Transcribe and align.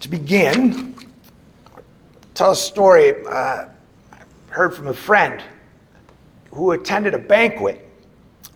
To 0.00 0.08
begin, 0.08 0.94
tell 2.34 2.52
a 2.52 2.56
story 2.56 3.14
uh, 3.26 3.30
I 3.32 3.68
heard 4.48 4.72
from 4.72 4.86
a 4.86 4.94
friend 4.94 5.42
who 6.52 6.70
attended 6.70 7.14
a 7.14 7.18
banquet 7.18 7.84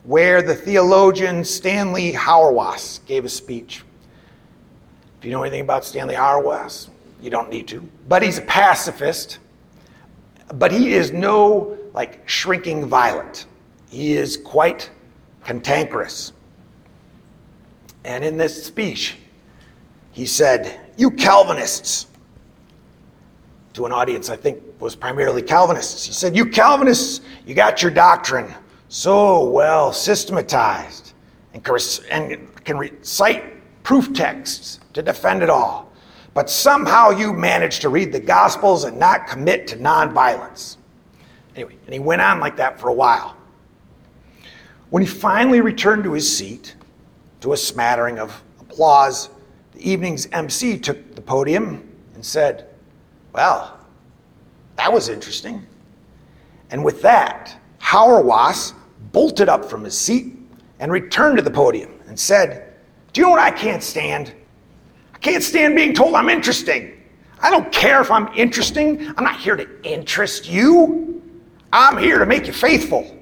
where 0.04 0.40
the 0.40 0.54
theologian 0.54 1.44
Stanley 1.44 2.12
Hauerwas 2.12 3.04
gave 3.06 3.24
a 3.24 3.28
speech. 3.28 3.82
If 5.18 5.24
you 5.24 5.32
know 5.32 5.42
anything 5.42 5.62
about 5.62 5.84
Stanley 5.84 6.14
Hauerwas, 6.14 6.90
you 7.20 7.28
don't 7.28 7.50
need 7.50 7.66
to. 7.68 7.80
But 8.08 8.22
he's 8.22 8.38
a 8.38 8.42
pacifist, 8.42 9.38
but 10.54 10.70
he 10.70 10.94
is 10.94 11.12
no 11.12 11.76
like 11.92 12.28
shrinking 12.28 12.86
violet. 12.86 13.46
He 13.90 14.12
is 14.12 14.36
quite 14.36 14.90
cantankerous. 15.44 16.32
And 18.04 18.24
in 18.24 18.36
this 18.36 18.64
speech, 18.64 19.16
he 20.12 20.24
said, 20.24 20.78
You 20.96 21.10
Calvinists, 21.10 22.06
to 23.74 23.86
an 23.86 23.92
audience 23.92 24.28
I 24.28 24.36
think 24.36 24.62
was 24.80 24.94
primarily 24.94 25.42
Calvinists. 25.42 26.04
He 26.04 26.12
said, 26.12 26.36
You 26.36 26.46
Calvinists, 26.46 27.22
you 27.46 27.54
got 27.54 27.82
your 27.82 27.90
doctrine 27.90 28.52
so 28.88 29.48
well 29.48 29.92
systematized 29.92 31.14
and 31.54 31.64
can 31.64 32.78
recite 32.78 33.44
proof 33.82 34.12
texts 34.12 34.80
to 34.92 35.02
defend 35.02 35.42
it 35.42 35.50
all. 35.50 35.92
But 36.34 36.48
somehow 36.48 37.10
you 37.10 37.32
managed 37.32 37.82
to 37.82 37.88
read 37.88 38.12
the 38.12 38.20
Gospels 38.20 38.84
and 38.84 38.98
not 38.98 39.26
commit 39.26 39.66
to 39.68 39.76
nonviolence. 39.76 40.76
Anyway, 41.54 41.76
and 41.84 41.92
he 41.92 42.00
went 42.00 42.22
on 42.22 42.40
like 42.40 42.56
that 42.56 42.80
for 42.80 42.88
a 42.88 42.92
while. 42.92 43.36
When 44.90 45.02
he 45.02 45.08
finally 45.08 45.60
returned 45.60 46.04
to 46.04 46.12
his 46.12 46.36
seat, 46.36 46.74
to 47.40 47.52
a 47.52 47.56
smattering 47.56 48.18
of 48.18 48.42
applause, 48.60 49.28
the 49.72 49.90
evening's 49.90 50.28
MC 50.32 50.78
took 50.78 51.14
the 51.14 51.20
podium 51.20 51.88
and 52.14 52.24
said, 52.24 52.68
Well, 53.32 53.78
that 54.76 54.92
was 54.92 55.08
interesting. 55.08 55.66
And 56.70 56.84
with 56.84 57.02
that, 57.02 57.56
Hauerwas 57.80 58.74
bolted 59.12 59.48
up 59.48 59.64
from 59.64 59.84
his 59.84 59.96
seat 59.96 60.36
and 60.78 60.90
returned 60.90 61.36
to 61.36 61.42
the 61.42 61.50
podium 61.50 62.00
and 62.06 62.18
said, 62.18 62.74
Do 63.12 63.20
you 63.20 63.26
know 63.26 63.30
what 63.30 63.40
I 63.40 63.50
can't 63.50 63.82
stand? 63.82 64.32
I 65.14 65.18
can't 65.18 65.42
stand 65.42 65.76
being 65.76 65.94
told 65.94 66.14
I'm 66.14 66.28
interesting. 66.28 67.02
I 67.40 67.50
don't 67.50 67.70
care 67.72 68.00
if 68.00 68.10
I'm 68.10 68.28
interesting. 68.34 69.08
I'm 69.16 69.24
not 69.24 69.36
here 69.36 69.56
to 69.56 69.68
interest 69.82 70.48
you. 70.48 71.22
I'm 71.72 71.98
here 71.98 72.18
to 72.18 72.26
make 72.26 72.46
you 72.46 72.52
faithful. 72.52 73.16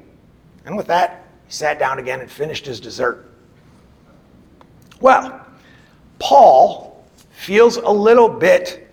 And 0.66 0.77
with 0.77 0.86
that, 0.88 1.27
he 1.47 1.53
sat 1.53 1.78
down 1.78 1.98
again 1.98 2.20
and 2.20 2.30
finished 2.30 2.66
his 2.66 2.80
dessert. 2.80 3.30
Well, 5.00 5.47
Paul 6.20 7.04
feels 7.30 7.76
a 7.76 7.90
little 7.90 8.28
bit 8.28 8.88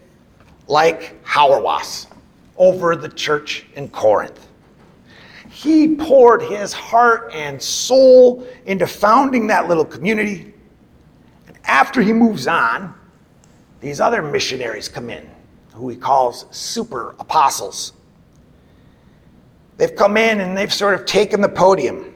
like 0.67 1.23
Hauerwas 1.23 2.07
over 2.57 2.95
the 2.95 3.09
church 3.09 3.67
in 3.75 3.89
Corinth. 3.89 4.47
He 5.51 5.95
poured 5.95 6.41
his 6.41 6.73
heart 6.73 7.31
and 7.33 7.61
soul 7.61 8.47
into 8.65 8.87
founding 8.87 9.47
that 9.47 9.67
little 9.67 9.85
community. 9.85 10.53
And 11.47 11.57
after 11.65 12.01
he 12.01 12.13
moves 12.13 12.47
on, 12.47 12.93
these 13.79 13.99
other 13.99 14.21
missionaries 14.21 14.89
come 14.89 15.09
in, 15.09 15.29
who 15.73 15.89
he 15.89 15.95
calls 15.95 16.45
super 16.51 17.15
apostles. 17.19 17.93
They've 19.77 19.95
come 19.95 20.17
in 20.17 20.41
and 20.41 20.57
they've 20.57 20.73
sort 20.73 20.95
of 20.95 21.05
taken 21.05 21.41
the 21.41 21.49
podium. 21.49 22.13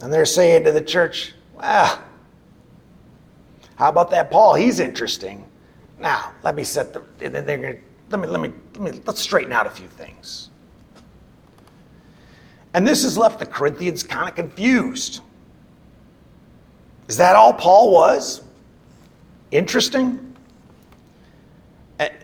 And 0.00 0.12
they're 0.12 0.26
saying 0.26 0.64
to 0.64 0.72
the 0.72 0.82
church, 0.82 1.32
well, 1.54 2.03
how 3.76 3.88
about 3.88 4.10
that 4.10 4.30
Paul? 4.30 4.54
He's 4.54 4.80
interesting. 4.80 5.44
Now, 5.98 6.32
let 6.42 6.54
me 6.54 6.64
set 6.64 6.92
the, 6.92 7.02
they're 7.18 7.30
going 7.30 7.74
to, 7.74 7.80
let 8.10 8.20
me, 8.20 8.26
let 8.26 8.40
me, 8.40 8.52
let 8.78 8.94
me, 8.94 9.00
let's 9.06 9.20
straighten 9.20 9.52
out 9.52 9.66
a 9.66 9.70
few 9.70 9.88
things. 9.88 10.50
And 12.74 12.86
this 12.86 13.04
has 13.04 13.16
left 13.16 13.38
the 13.38 13.46
Corinthians 13.46 14.02
kind 14.02 14.28
of 14.28 14.34
confused. 14.34 15.20
Is 17.08 17.16
that 17.16 17.36
all 17.36 17.52
Paul 17.52 17.92
was? 17.92 18.42
Interesting? 19.50 20.34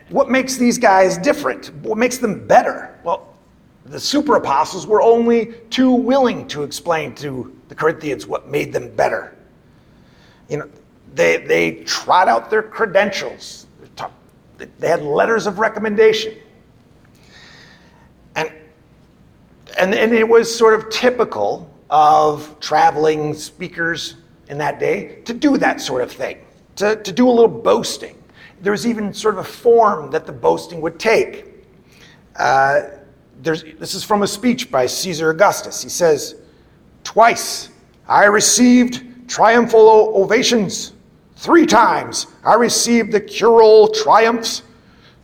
What 0.09 0.29
makes 0.29 0.57
these 0.57 0.77
guys 0.77 1.17
different? 1.19 1.73
What 1.85 1.97
makes 1.97 2.19
them 2.19 2.47
better? 2.47 2.99
Well, 3.05 3.33
the 3.87 4.01
super 4.01 4.35
apostles 4.35 4.87
were 4.87 5.01
only 5.01 5.55
too 5.71 5.93
willing 5.93 6.49
to 6.49 6.65
explain 6.65 7.15
to 7.17 7.57
the 7.69 7.77
Corinthians 7.77 8.27
what 8.27 8.49
made 8.49 8.73
them 8.73 8.95
better. 8.97 9.37
You 10.49 10.59
know, 10.59 10.69
they, 11.15 11.39
they 11.39 11.73
trot 11.85 12.29
out 12.29 12.51
their 12.51 12.63
credentials. 12.63 13.67
They 14.79 14.89
had 14.89 15.03
letters 15.03 15.47
of 15.47 15.59
recommendation. 15.59 16.37
And, 18.37 18.53
and, 19.79 19.95
and 19.95 20.13
it 20.13 20.29
was 20.29 20.55
sort 20.55 20.75
of 20.75 20.91
typical 20.91 21.71
of 21.89 22.59
traveling 22.61 23.35
speakers 23.35 24.17
in 24.49 24.59
that 24.59 24.79
day 24.79 25.23
to 25.25 25.33
do 25.33 25.57
that 25.59 25.81
sort 25.81 26.03
of 26.03 26.13
thing, 26.13 26.39
to, 26.77 26.97
to 26.97 27.13
do 27.13 27.29
a 27.29 27.31
little 27.31 27.49
boasting. 27.49 28.17
There 28.61 28.73
was 28.73 28.87
even 28.87 29.15
sort 29.15 29.35
of 29.35 29.41
a 29.41 29.49
form 29.49 30.11
that 30.11 30.27
the 30.27 30.33
boasting 30.33 30.81
would 30.83 30.99
take. 30.99 31.47
Uh, 32.37 32.83
this 33.43 33.95
is 33.95 34.05
from 34.05 34.23
a 34.23 34.27
speech 34.27 34.71
by 34.71 34.87
Caesar 34.87 35.31
Augustus. 35.31 35.83
He 35.83 35.89
says, 35.89 36.37
Twice 37.03 37.71
I 38.07 38.25
received 38.25 39.29
triumphal 39.29 40.13
ovations. 40.15 40.93
Three 41.41 41.65
times 41.65 42.27
I 42.45 42.53
received 42.53 43.13
the 43.13 43.21
curule 43.21 43.89
triumphs. 43.89 44.63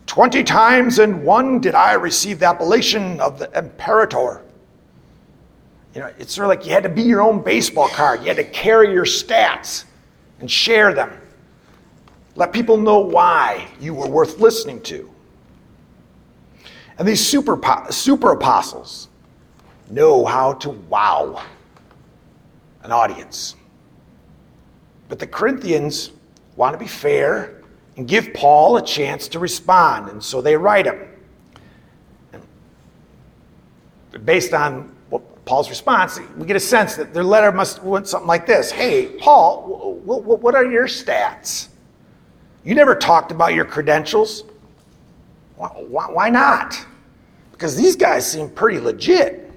Twenty 0.07 0.43
times 0.43 0.97
and 0.97 1.23
one 1.23 1.61
did 1.61 1.75
I 1.75 1.93
receive 1.93 2.39
the 2.39 2.47
appellation 2.47 3.19
of 3.19 3.37
the 3.37 3.55
imperator. 3.55 4.41
You 5.93 6.01
know, 6.01 6.11
it's 6.17 6.33
sort 6.33 6.45
of 6.45 6.49
like 6.49 6.65
you 6.65 6.71
had 6.71 6.81
to 6.81 6.89
be 6.89 7.03
your 7.03 7.21
own 7.21 7.43
baseball 7.43 7.87
card. 7.89 8.21
You 8.21 8.29
had 8.29 8.37
to 8.37 8.43
carry 8.45 8.91
your 8.91 9.05
stats 9.05 9.83
and 10.39 10.49
share 10.49 10.91
them. 10.91 11.11
Let 12.35 12.51
people 12.51 12.77
know 12.77 12.97
why 12.97 13.67
you 13.79 13.93
were 13.93 14.07
worth 14.07 14.39
listening 14.39 14.81
to. 14.81 15.07
And 16.97 17.07
these 17.07 17.23
super, 17.23 17.59
super 17.91 18.31
apostles 18.31 19.09
know 19.91 20.25
how 20.25 20.53
to 20.53 20.71
wow 20.71 21.43
an 22.81 22.91
audience. 22.91 23.53
But 25.09 25.19
the 25.19 25.27
Corinthians 25.27 26.11
want 26.55 26.73
to 26.73 26.79
be 26.79 26.87
fair 26.87 27.61
and 27.95 28.07
give 28.07 28.33
Paul 28.33 28.77
a 28.77 28.85
chance 28.85 29.27
to 29.29 29.39
respond, 29.39 30.09
and 30.09 30.23
so 30.23 30.41
they 30.41 30.55
write 30.55 30.85
him. 30.85 31.07
And 34.13 34.25
based 34.25 34.53
on 34.53 34.95
Paul's 35.45 35.69
response, 35.69 36.19
we 36.37 36.45
get 36.45 36.57
a 36.57 36.59
sense 36.59 36.95
that 36.95 37.13
their 37.13 37.23
letter 37.23 37.51
must 37.51 37.81
went 37.81 38.07
something 38.07 38.27
like 38.27 38.45
this 38.45 38.69
Hey, 38.69 39.07
Paul, 39.17 39.99
what 40.03 40.55
are 40.55 40.65
your 40.65 40.87
stats? 40.87 41.69
You 42.63 42.75
never 42.75 42.95
talked 42.95 43.31
about 43.31 43.53
your 43.53 43.65
credentials. 43.65 44.43
Why 45.55 46.29
not? 46.29 46.85
Because 47.51 47.75
these 47.75 47.95
guys 47.95 48.29
seem 48.29 48.49
pretty 48.49 48.79
legit. 48.79 49.51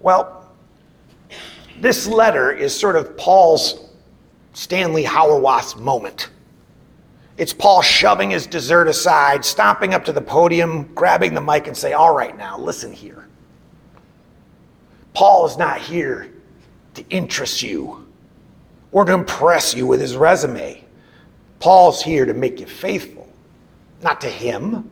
Well, 0.00 0.43
this 1.80 2.06
letter 2.06 2.52
is 2.52 2.78
sort 2.78 2.96
of 2.96 3.16
Paul's 3.16 3.88
Stanley 4.52 5.04
Hauerwas 5.04 5.78
moment. 5.78 6.30
It's 7.36 7.52
Paul 7.52 7.82
shoving 7.82 8.30
his 8.30 8.46
dessert 8.46 8.86
aside, 8.86 9.44
stomping 9.44 9.92
up 9.92 10.04
to 10.04 10.12
the 10.12 10.20
podium, 10.20 10.94
grabbing 10.94 11.34
the 11.34 11.40
mic, 11.40 11.66
and 11.66 11.76
say, 11.76 11.92
All 11.92 12.14
right, 12.14 12.36
now, 12.36 12.56
listen 12.56 12.92
here. 12.92 13.26
Paul 15.14 15.46
is 15.46 15.56
not 15.56 15.80
here 15.80 16.32
to 16.94 17.04
interest 17.10 17.62
you 17.62 18.06
or 18.92 19.04
to 19.04 19.12
impress 19.12 19.74
you 19.74 19.86
with 19.86 20.00
his 20.00 20.16
resume. 20.16 20.84
Paul's 21.58 22.02
here 22.02 22.24
to 22.24 22.34
make 22.34 22.60
you 22.60 22.66
faithful, 22.66 23.28
not 24.02 24.20
to 24.20 24.28
him 24.28 24.90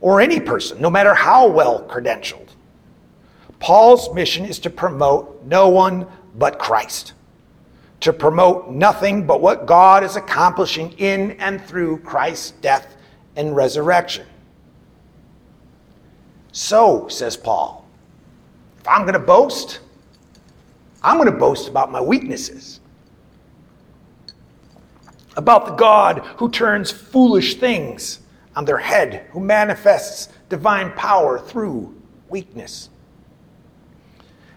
or 0.00 0.20
any 0.20 0.40
person, 0.40 0.80
no 0.80 0.90
matter 0.90 1.14
how 1.14 1.46
well 1.46 1.84
credentialed. 1.86 2.48
Paul's 3.58 4.12
mission 4.14 4.46
is 4.46 4.58
to 4.60 4.70
promote 4.70 5.29
no 5.44 5.68
one 5.68 6.06
but 6.34 6.58
Christ, 6.58 7.14
to 8.00 8.12
promote 8.12 8.70
nothing 8.70 9.26
but 9.26 9.40
what 9.40 9.66
God 9.66 10.04
is 10.04 10.16
accomplishing 10.16 10.92
in 10.92 11.32
and 11.32 11.62
through 11.64 11.98
Christ's 11.98 12.52
death 12.52 12.96
and 13.36 13.54
resurrection. 13.54 14.26
So, 16.52 17.08
says 17.08 17.36
Paul, 17.36 17.86
if 18.78 18.88
I'm 18.88 19.02
going 19.02 19.14
to 19.14 19.18
boast, 19.18 19.80
I'm 21.02 21.16
going 21.16 21.30
to 21.30 21.38
boast 21.38 21.68
about 21.68 21.92
my 21.92 22.00
weaknesses 22.00 22.80
about 25.36 25.66
the 25.66 25.72
God 25.74 26.18
who 26.36 26.50
turns 26.50 26.90
foolish 26.90 27.54
things 27.56 28.20
on 28.56 28.64
their 28.64 28.78
head, 28.78 29.26
who 29.30 29.40
manifests 29.40 30.28
divine 30.48 30.92
power 30.92 31.38
through 31.38 31.94
weakness. 32.28 32.90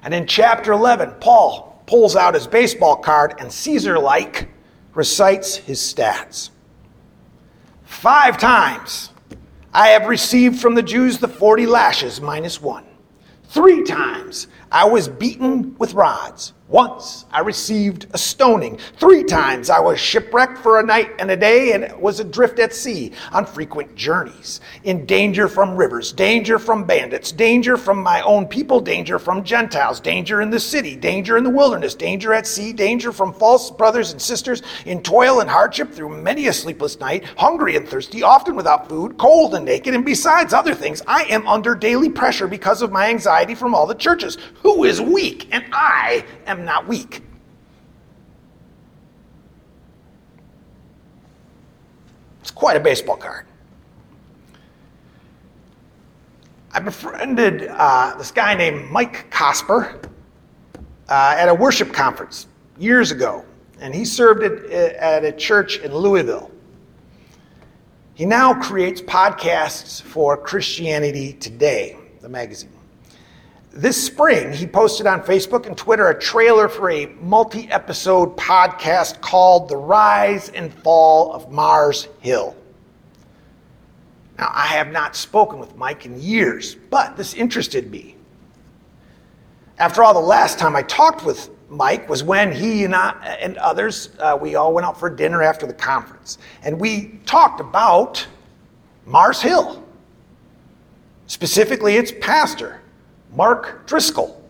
And 0.04 0.14
in 0.14 0.28
chapter 0.28 0.74
11, 0.74 1.16
Paul 1.20 1.82
pulls 1.86 2.16
out 2.16 2.34
his 2.34 2.48
baseball 2.48 2.98
card 2.98 3.36
and 3.40 3.52
Caesar 3.52 3.98
like 3.98 4.50
recites 4.94 5.56
his 5.56 5.80
stats. 5.80 6.50
Five 7.84 8.38
times 8.38 9.10
I 9.74 9.90
have 9.90 10.08
received 10.08 10.60
from 10.60 10.76
the 10.76 10.84
Jews 10.84 11.18
the 11.18 11.28
40 11.28 11.66
lashes 11.66 12.22
minus 12.22 12.62
one. 12.62 12.86
Three 13.46 13.84
times 13.84 14.48
I 14.74 14.86
was 14.86 15.08
beaten 15.08 15.76
with 15.78 15.94
rods. 15.94 16.54
Once 16.68 17.26
I 17.30 17.42
received 17.42 18.08
a 18.14 18.18
stoning. 18.18 18.80
Three 18.98 19.24
times 19.24 19.70
I 19.70 19.80
was 19.80 20.00
shipwrecked 20.00 20.58
for 20.58 20.80
a 20.80 20.84
night 20.84 21.12
and 21.20 21.30
a 21.30 21.38
day 21.38 21.74
and 21.74 21.96
was 22.02 22.20
adrift 22.20 22.58
at 22.58 22.74
sea 22.74 23.12
on 23.32 23.46
frequent 23.46 23.94
journeys, 23.96 24.60
in 24.84 25.06
danger 25.06 25.48
from 25.48 25.76
rivers, 25.76 26.12
danger 26.12 26.58
from 26.58 26.86
bandits, 26.86 27.32
danger 27.32 27.78
from 27.78 28.02
my 28.02 28.22
own 28.22 28.48
people, 28.48 28.80
danger 28.80 29.20
from 29.20 29.44
Gentiles, 29.44 30.00
danger 30.00 30.42
in 30.42 30.50
the 30.50 30.60
city, 30.60 30.96
danger 30.96 31.38
in 31.38 31.44
the 31.44 31.50
wilderness, 31.50 31.94
danger 31.94 32.34
at 32.34 32.48
sea, 32.48 32.74
danger 32.74 33.12
from 33.12 33.34
false 33.34 33.70
brothers 33.70 34.12
and 34.12 34.20
sisters, 34.20 34.64
in 34.88 35.04
toil 35.04 35.42
and 35.42 35.50
hardship 35.50 35.92
through 35.92 36.10
many 36.10 36.48
a 36.48 36.54
sleepless 36.54 37.00
night, 37.00 37.24
hungry 37.38 37.76
and 37.76 37.88
thirsty, 37.88 38.24
often 38.24 38.56
without 38.56 38.90
food, 38.90 39.18
cold 39.20 39.54
and 39.54 39.66
naked, 39.66 39.94
and 39.94 40.06
besides 40.06 40.54
other 40.54 40.74
things, 40.74 41.04
I 41.06 41.26
am 41.26 41.46
under 41.46 41.76
daily 41.76 42.10
pressure 42.10 42.48
because 42.48 42.82
of 42.82 42.92
my 42.92 43.10
anxiety 43.10 43.54
from 43.54 43.76
all 43.76 43.86
the 43.86 43.94
churches. 43.94 44.40
Who 44.64 44.86
is 44.86 45.00
weak? 45.00 45.50
And 45.52 45.66
I 45.72 46.26
am 46.48 46.66
not 46.66 46.88
weak. 46.88 47.22
It's 52.42 52.52
quite 52.52 52.76
a 52.76 52.80
baseball 52.80 53.18
card. 53.18 53.46
I 56.72 56.80
befriended 56.80 57.68
uh, 57.70 58.16
this 58.18 58.32
guy 58.32 58.56
named 58.56 58.90
Mike 58.90 59.30
Cosper 59.30 60.04
uh, 61.08 61.36
at 61.38 61.48
a 61.48 61.54
worship 61.54 61.94
conference 61.94 62.48
years 62.80 63.12
ago, 63.12 63.46
and 63.80 63.94
he 63.94 64.04
served 64.06 64.44
at, 64.44 64.66
at 64.72 65.24
a 65.24 65.32
church 65.32 65.78
in 65.80 65.94
Louisville. 65.94 66.50
He 68.16 68.26
now 68.26 68.54
creates 68.54 69.02
podcasts 69.02 70.02
for 70.02 70.36
Christianity 70.36 71.34
Today, 71.34 71.98
the 72.22 72.30
magazine. 72.30 72.73
This 73.76 74.06
spring, 74.06 74.54
he 74.54 74.68
posted 74.68 75.08
on 75.08 75.24
Facebook 75.24 75.66
and 75.66 75.76
Twitter 75.76 76.10
a 76.10 76.20
trailer 76.20 76.70
for 76.70 76.92
a 76.92 77.08
multi 77.20 77.68
episode 77.72 78.38
podcast 78.38 79.20
called 79.20 79.68
The 79.68 79.78
Rise 79.78 80.50
and 80.50 80.72
Fall 80.72 81.34
of 81.34 81.52
Mars 81.52 82.08
Hill. 82.20 82.56
Now, 84.38 84.52
I 84.54 84.68
have 84.68 84.92
not 84.92 85.16
spoken 85.16 85.58
with 85.58 85.76
Mike 85.76 86.06
in 86.06 86.22
years, 86.22 86.76
but 86.76 87.18
this 87.18 87.34
interested 87.34 87.90
me. 87.90 88.16
After 89.80 90.04
all, 90.04 90.14
the 90.14 90.20
last 90.20 90.60
time 90.60 90.76
I 90.76 90.84
talked 90.84 91.26
with 91.26 91.50
Mike 91.68 92.08
was 92.08 92.24
when 92.24 92.52
he 92.52 92.84
and, 92.84 92.94
I, 92.94 93.10
and 93.42 93.58
others, 93.58 94.12
uh, 94.20 94.38
we 94.40 94.54
all 94.54 94.72
went 94.72 94.86
out 94.86 95.00
for 95.00 95.10
dinner 95.10 95.42
after 95.42 95.66
the 95.66 95.74
conference. 95.74 96.38
And 96.62 96.80
we 96.80 97.20
talked 97.26 97.60
about 97.60 98.28
Mars 99.08 99.42
Hill, 99.42 99.84
specifically 101.26 101.96
its 101.96 102.12
pastor. 102.22 102.83
Mark 103.36 103.88
Driscoll. 103.88 104.42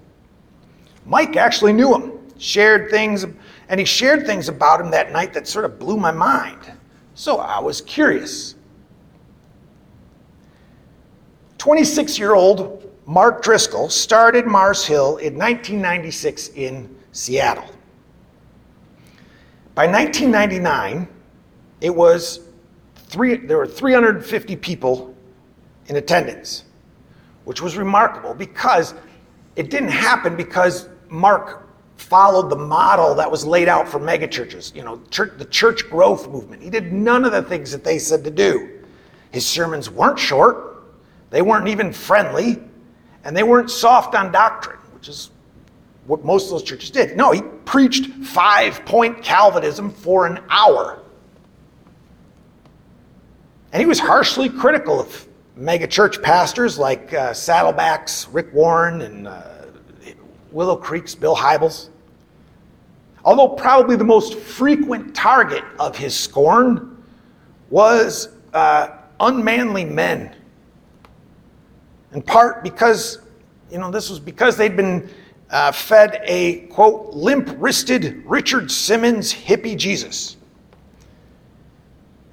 Mike 1.05 1.35
actually 1.35 1.73
knew 1.73 1.93
him, 1.93 2.13
shared 2.37 2.89
things, 2.89 3.25
and 3.69 3.79
he 3.79 3.85
shared 3.85 4.25
things 4.25 4.49
about 4.49 4.79
him 4.79 4.91
that 4.91 5.11
night 5.11 5.33
that 5.33 5.47
sort 5.47 5.65
of 5.65 5.79
blew 5.79 5.97
my 5.97 6.11
mind. 6.11 6.71
So 7.15 7.37
I 7.37 7.59
was 7.59 7.81
curious. 7.81 8.55
26 11.57 12.19
year 12.19 12.35
old 12.35 12.91
Mark 13.05 13.41
Driscoll 13.43 13.89
started 13.89 14.45
Mars 14.45 14.85
Hill 14.85 15.17
in 15.17 15.37
1996 15.37 16.49
in 16.49 16.93
Seattle. 17.11 17.69
By 19.75 19.87
1999, 19.87 21.07
it 21.81 21.93
was 21.93 22.41
three, 22.95 23.35
there 23.37 23.57
were 23.57 23.67
350 23.67 24.55
people 24.57 25.15
in 25.87 25.97
attendance 25.97 26.65
which 27.45 27.61
was 27.61 27.77
remarkable 27.77 28.33
because 28.33 28.93
it 29.55 29.69
didn't 29.69 29.89
happen 29.89 30.35
because 30.35 30.89
Mark 31.09 31.67
followed 31.97 32.49
the 32.49 32.55
model 32.55 33.15
that 33.15 33.29
was 33.29 33.45
laid 33.45 33.69
out 33.69 33.87
for 33.87 33.99
megachurches, 33.99 34.75
you 34.75 34.83
know, 34.83 35.01
church, 35.09 35.33
the 35.37 35.45
church 35.45 35.89
growth 35.89 36.27
movement. 36.29 36.61
He 36.61 36.69
did 36.69 36.91
none 36.91 37.23
of 37.25 37.31
the 37.31 37.43
things 37.43 37.71
that 37.71 37.83
they 37.83 37.99
said 37.99 38.23
to 38.23 38.31
do. 38.31 38.83
His 39.31 39.45
sermons 39.45 39.89
weren't 39.89 40.19
short, 40.19 40.83
they 41.29 41.41
weren't 41.41 41.67
even 41.67 41.93
friendly, 41.93 42.61
and 43.23 43.35
they 43.35 43.43
weren't 43.43 43.71
soft 43.71 44.15
on 44.15 44.31
doctrine, 44.31 44.79
which 44.93 45.07
is 45.07 45.31
what 46.05 46.25
most 46.25 46.45
of 46.45 46.51
those 46.51 46.63
churches 46.63 46.89
did. 46.91 47.15
No, 47.15 47.31
he 47.31 47.41
preached 47.65 48.11
five 48.25 48.83
point 48.85 49.23
Calvinism 49.23 49.89
for 49.89 50.25
an 50.27 50.39
hour. 50.49 50.99
And 53.71 53.81
he 53.81 53.85
was 53.85 53.99
harshly 53.99 54.49
critical 54.49 54.99
of 54.99 55.27
mega 55.55 55.87
church 55.87 56.21
pastors 56.21 56.79
like 56.79 57.13
uh, 57.13 57.33
Saddleback's 57.33 58.27
Rick 58.29 58.53
Warren 58.53 59.01
and 59.01 59.27
uh, 59.27 59.43
Willow 60.51 60.75
Creek's 60.75 61.15
Bill 61.15 61.35
Hybels. 61.35 61.89
Although 63.25 63.49
probably 63.49 63.95
the 63.95 64.03
most 64.03 64.35
frequent 64.35 65.15
target 65.15 65.63
of 65.79 65.95
his 65.95 66.15
scorn 66.15 67.03
was 67.69 68.29
uh, 68.53 68.89
unmanly 69.19 69.85
men. 69.85 70.35
In 72.11 72.21
part 72.21 72.63
because, 72.63 73.19
you 73.71 73.77
know, 73.77 73.89
this 73.89 74.09
was 74.09 74.19
because 74.19 74.57
they'd 74.57 74.75
been 74.75 75.09
uh, 75.49 75.71
fed 75.71 76.21
a, 76.25 76.61
quote, 76.67 77.13
limp 77.13 77.55
wristed 77.57 78.23
Richard 78.25 78.71
Simmons 78.71 79.33
hippie 79.33 79.77
Jesus. 79.77 80.37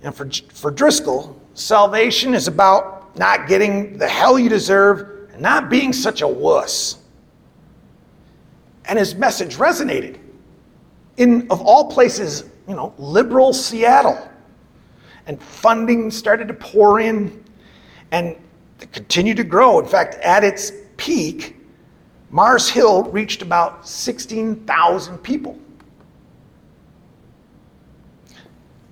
And 0.02 0.14
for, 0.14 0.28
for 0.52 0.70
Driscoll, 0.70 1.40
salvation 1.55 2.34
is 2.34 2.49
about 2.49 3.00
not 3.17 3.49
getting 3.49 3.99
the 3.99 4.09
hell 4.09 4.39
you 4.39 4.49
deserve, 4.49 5.31
and 5.33 5.43
not 5.43 5.69
being 5.71 5.93
such 5.93 6.23
a 6.23 6.29
wuss. 6.29 6.99
And 8.87 8.99
his 8.99 9.15
message 9.15 9.57
resonated 9.57 10.19
in, 11.17 11.47
of 11.51 11.61
all 11.61 11.91
places, 11.91 12.45
you 12.67 12.75
know, 12.75 12.95
liberal 12.99 13.53
Seattle. 13.53 14.29
And 15.27 15.41
funding 15.41 16.11
started 16.11 16.49
to 16.49 16.55
pour 16.55 17.01
in 17.01 17.45
and 18.11 18.37
continued 18.93 19.37
to 19.37 19.45
grow. 19.45 19.79
In 19.79 19.87
fact, 19.87 20.15
at 20.17 20.43
its 20.43 20.73
peak, 20.97 21.57
Mars 22.31 22.69
Hill 22.69 23.05
reached 23.05 23.43
about 23.43 23.87
16,000 23.87 25.19
people. 25.19 25.59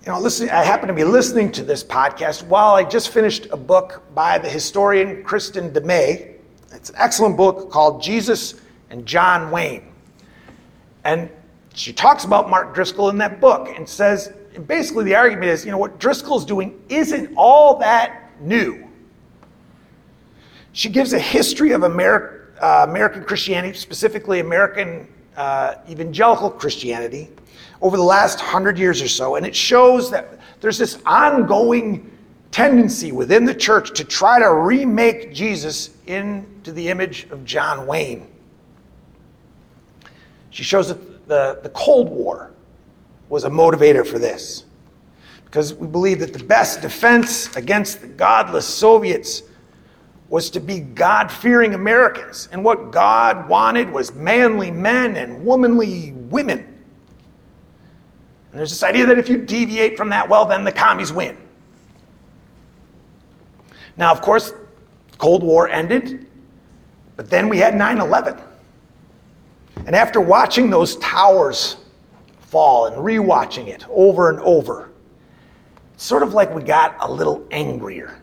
You 0.08 0.14
know, 0.14 0.20
listen, 0.20 0.48
I 0.48 0.64
happen 0.64 0.88
to 0.88 0.94
be 0.94 1.04
listening 1.04 1.52
to 1.52 1.62
this 1.62 1.84
podcast 1.84 2.42
while 2.44 2.74
I 2.74 2.82
just 2.82 3.10
finished 3.10 3.46
a 3.50 3.58
book 3.58 4.02
by 4.14 4.38
the 4.38 4.48
historian 4.48 5.22
Kristin 5.22 5.70
Du 5.70 5.82
Mez. 5.82 6.32
It's 6.72 6.88
an 6.88 6.96
excellent 6.96 7.36
book 7.36 7.70
called 7.70 8.02
Jesus 8.02 8.54
and 8.88 9.04
John 9.04 9.50
Wayne. 9.50 9.92
And 11.04 11.28
she 11.74 11.92
talks 11.92 12.24
about 12.24 12.48
Mark 12.48 12.74
Driscoll 12.74 13.10
in 13.10 13.18
that 13.18 13.38
book 13.38 13.68
and 13.76 13.86
says, 13.86 14.32
basically, 14.66 15.04
the 15.04 15.14
argument 15.14 15.50
is, 15.50 15.62
you 15.66 15.70
know, 15.70 15.76
what 15.76 15.98
Driscoll's 15.98 16.46
doing 16.46 16.82
isn't 16.88 17.34
all 17.36 17.76
that 17.80 18.32
new. 18.40 18.88
She 20.72 20.88
gives 20.88 21.12
a 21.12 21.18
history 21.18 21.72
of 21.72 21.82
Ameri- 21.82 22.46
uh, 22.62 22.86
American 22.88 23.24
Christianity, 23.24 23.76
specifically 23.76 24.40
American 24.40 25.06
uh, 25.38 25.76
evangelical 25.88 26.50
Christianity, 26.50 27.30
over 27.80 27.96
the 27.96 28.02
last 28.02 28.40
hundred 28.40 28.76
years 28.76 29.00
or 29.00 29.08
so. 29.08 29.36
And 29.36 29.46
it 29.46 29.54
shows 29.54 30.10
that 30.10 30.38
there's 30.60 30.78
this 30.78 30.98
ongoing 31.06 32.10
tendency 32.50 33.12
within 33.12 33.44
the 33.44 33.54
church 33.54 33.96
to 33.96 34.04
try 34.04 34.40
to 34.40 34.52
remake 34.52 35.32
Jesus 35.32 35.90
into 36.06 36.72
the 36.72 36.88
image 36.88 37.28
of 37.30 37.44
John 37.44 37.86
Wayne. 37.86 38.26
She 40.50 40.64
shows 40.64 40.88
that 40.88 41.28
the, 41.28 41.60
the 41.62 41.68
Cold 41.68 42.08
War 42.08 42.50
was 43.28 43.44
a 43.44 43.50
motivator 43.50 44.04
for 44.04 44.18
this. 44.18 44.64
Because 45.44 45.72
we 45.72 45.86
believe 45.86 46.18
that 46.18 46.32
the 46.32 46.42
best 46.42 46.82
defense 46.82 47.54
against 47.56 48.00
the 48.00 48.08
godless 48.08 48.66
Soviets 48.66 49.42
was 50.28 50.50
to 50.50 50.60
be 50.60 50.80
God 50.80 51.32
fearing 51.32 51.74
Americans. 51.74 52.48
And 52.52 52.62
what 52.62 52.90
God 52.90 53.48
wanted 53.48 53.90
was 53.90 54.14
manly 54.14 54.70
men 54.70 55.16
and 55.16 55.44
womanly 55.44 56.12
women. 56.12 56.58
And 56.58 58.58
there's 58.58 58.70
this 58.70 58.82
idea 58.82 59.06
that 59.06 59.18
if 59.18 59.28
you 59.28 59.38
deviate 59.38 59.96
from 59.96 60.10
that, 60.10 60.28
well, 60.28 60.44
then 60.44 60.64
the 60.64 60.72
commies 60.72 61.12
win. 61.12 61.36
Now, 63.96 64.12
of 64.12 64.20
course, 64.20 64.52
Cold 65.18 65.42
War 65.42 65.68
ended, 65.68 66.26
but 67.16 67.28
then 67.28 67.48
we 67.48 67.58
had 67.58 67.74
9 67.74 67.98
11. 67.98 68.40
And 69.86 69.94
after 69.94 70.20
watching 70.20 70.70
those 70.70 70.96
towers 70.96 71.76
fall 72.40 72.86
and 72.86 72.96
rewatching 72.96 73.68
it 73.68 73.84
over 73.90 74.30
and 74.30 74.40
over, 74.40 74.90
it's 75.94 76.04
sort 76.04 76.22
of 76.22 76.34
like 76.34 76.54
we 76.54 76.62
got 76.62 76.96
a 77.00 77.10
little 77.10 77.46
angrier, 77.50 78.20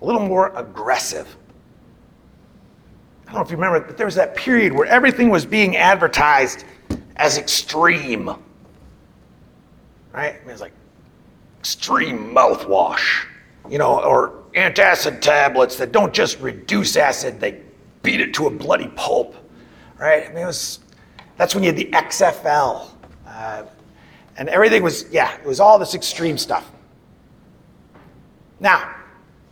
a 0.00 0.04
little 0.04 0.20
more 0.20 0.52
aggressive. 0.56 1.36
I 3.22 3.32
don't 3.32 3.34
know 3.36 3.40
if 3.42 3.50
you 3.50 3.56
remember, 3.56 3.80
but 3.80 3.96
there 3.96 4.06
was 4.06 4.14
that 4.14 4.36
period 4.36 4.72
where 4.72 4.86
everything 4.86 5.30
was 5.30 5.44
being 5.44 5.76
advertised 5.76 6.64
as 7.16 7.38
extreme 7.38 8.36
right? 10.16 10.34
I 10.34 10.38
mean, 10.40 10.50
it's 10.50 10.62
like 10.62 10.72
extreme 11.60 12.34
mouthwash, 12.34 13.26
you 13.68 13.78
know, 13.78 14.02
or 14.02 14.44
antacid 14.54 15.20
tablets 15.20 15.76
that 15.76 15.92
don't 15.92 16.12
just 16.12 16.40
reduce 16.40 16.96
acid, 16.96 17.38
they 17.38 17.60
beat 18.02 18.20
it 18.20 18.32
to 18.34 18.46
a 18.46 18.50
bloody 18.50 18.88
pulp, 18.88 19.36
right? 19.98 20.24
I 20.24 20.28
mean, 20.28 20.38
it 20.38 20.46
was, 20.46 20.80
that's 21.36 21.54
when 21.54 21.62
you 21.62 21.68
had 21.68 21.76
the 21.76 21.90
XFL. 21.92 22.88
Uh, 23.26 23.64
and 24.38 24.48
everything 24.48 24.82
was, 24.82 25.04
yeah, 25.10 25.36
it 25.36 25.46
was 25.46 25.60
all 25.60 25.78
this 25.78 25.94
extreme 25.94 26.38
stuff. 26.38 26.70
Now, 28.58 28.94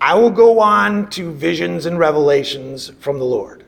I 0.00 0.14
will 0.14 0.30
go 0.30 0.60
on 0.60 1.08
to 1.10 1.32
visions 1.32 1.86
and 1.86 1.98
revelations 1.98 2.90
from 3.00 3.18
the 3.18 3.24
Lord. 3.24 3.64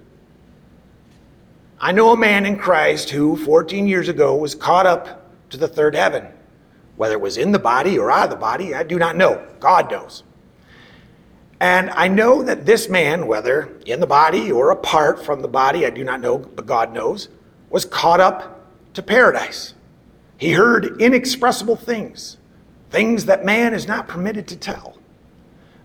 I 1.81 1.93
know 1.93 2.13
a 2.13 2.17
man 2.17 2.45
in 2.45 2.57
Christ 2.59 3.11
who, 3.11 3.37
14 3.37 3.87
years 3.87 4.09
ago, 4.09 4.37
was 4.37 4.55
caught 4.55 4.87
up 4.87 5.31
to 5.51 5.57
the 5.57 5.69
third 5.69 5.95
heaven. 5.95 6.27
Whether 6.97 7.15
it 7.15 7.21
was 7.21 7.37
in 7.37 7.53
the 7.53 7.59
body 7.59 7.99
or 7.99 8.11
out 8.11 8.25
of 8.25 8.31
the 8.31 8.37
body, 8.37 8.75
I 8.75 8.83
do 8.83 8.99
not 8.99 9.17
know. 9.17 9.47
God 9.61 9.91
knows. 9.91 10.25
And 11.61 11.91
I 11.91 12.09
know 12.09 12.43
that 12.43 12.67
this 12.67 12.89
man, 12.89 13.27
whether 13.27 13.77
in 13.87 14.01
the 14.01 14.07
body 14.07 14.51
or 14.53 14.71
apart 14.71 15.25
from 15.25 15.41
the 15.41 15.49
body, 15.49 15.87
I 15.87 15.91
do 15.91 16.05
not 16.05 16.21
know, 16.21 16.39
but 16.39 16.67
God 16.67 16.93
knows, 16.93 17.29
was 17.71 17.85
caught 17.85 18.21
up 18.21 18.67
to 18.95 19.03
paradise. 19.03 19.75
He 20.37 20.53
heard 20.53 21.01
inexpressible 21.01 21.77
things, 21.77 22.37
things 22.91 23.25
that 23.27 23.45
man 23.45 23.75
is 23.75 23.89
not 23.89 24.09
permitted 24.09 24.47
to 24.49 24.57
tell. 24.57 24.99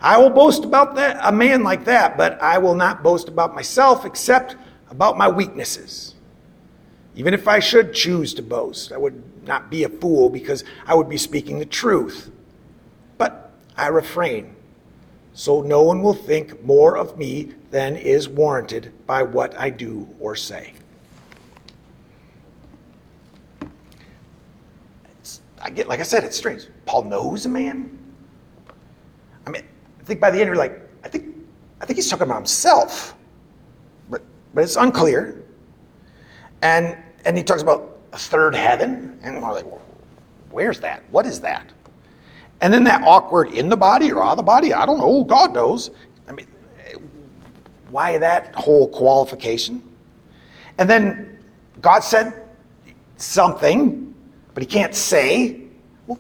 I 0.04 0.18
will 0.18 0.30
boast 0.30 0.66
about 0.66 0.96
that, 0.96 1.18
a 1.24 1.32
man 1.32 1.64
like 1.64 1.86
that, 1.86 2.18
but 2.18 2.40
I 2.42 2.58
will 2.58 2.76
not 2.76 3.02
boast 3.02 3.30
about 3.30 3.56
myself 3.56 4.06
except 4.06 4.58
about 4.90 5.18
my 5.18 5.30
weaknesses. 5.30 6.16
Even 7.16 7.34
if 7.34 7.48
I 7.48 7.60
should 7.60 7.94
choose 7.94 8.34
to 8.34 8.42
boast, 8.42 8.92
I 8.92 8.98
would 8.98 9.24
not 9.48 9.72
be 9.72 9.86
a 9.86 9.90
fool 9.90 10.30
because 10.30 10.66
I 10.86 10.94
would 10.94 11.08
be 11.08 11.16
speaking 11.16 11.58
the 11.58 11.66
truth. 11.66 12.32
But 13.18 13.52
I 13.78 13.88
refrain, 13.88 14.58
so 15.34 15.62
no 15.62 15.84
one 15.84 16.02
will 16.02 16.14
think 16.14 16.62
more 16.66 16.98
of 16.98 17.18
me 17.18 17.54
than 17.72 17.96
is 17.96 18.28
warranted 18.28 18.92
by 19.08 19.24
what 19.24 19.58
I 19.58 19.70
do 19.70 20.10
or 20.20 20.36
say. 20.36 20.74
It's, 25.22 25.40
I 25.62 25.70
get, 25.70 25.88
like 25.88 26.02
I 26.02 26.04
said, 26.04 26.26
it's 26.26 26.36
strange. 26.36 26.68
Paul 26.86 27.06
knows 27.06 27.46
a 27.46 27.50
man. 27.50 28.03
I 30.04 30.06
think 30.06 30.20
by 30.20 30.30
the 30.30 30.40
end 30.40 30.48
you're 30.48 30.58
like, 30.58 30.82
I 31.06 31.08
think, 31.08 31.34
I 31.80 31.86
think 31.86 31.96
he's 31.96 32.10
talking 32.10 32.24
about 32.24 32.36
himself, 32.36 33.16
but 34.10 34.22
but 34.54 34.66
it's 34.66 34.76
unclear. 34.76 35.42
And 36.62 36.98
and 37.24 37.38
he 37.38 37.44
talks 37.44 37.62
about 37.62 38.00
a 38.12 38.18
third 38.18 38.54
heaven, 38.54 39.18
and 39.24 39.42
we're 39.42 39.54
like, 39.54 39.66
where's 40.52 40.82
that? 40.82 41.04
What 41.10 41.26
is 41.26 41.40
that? 41.42 41.72
And 42.60 42.74
then 42.74 42.84
that 42.84 43.02
awkward 43.04 43.54
in 43.54 43.70
the 43.70 43.78
body 43.78 44.12
or 44.12 44.22
out 44.22 44.32
of 44.32 44.38
the 44.38 44.44
body, 44.44 44.74
I 44.74 44.86
don't 44.86 45.00
know. 45.00 45.24
God 45.24 45.54
knows. 45.54 45.90
I 46.28 46.34
mean, 46.34 46.48
why 47.90 48.18
that 48.18 48.54
whole 48.56 48.90
qualification? 48.90 49.82
And 50.78 50.90
then 50.90 51.40
God 51.82 52.02
said 52.02 52.46
something, 53.16 54.14
but 54.54 54.64
he 54.64 54.68
can't 54.68 54.94
say. 54.94 55.62
Well, 56.08 56.20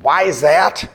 why 0.00 0.24
is 0.24 0.40
that? 0.40 0.88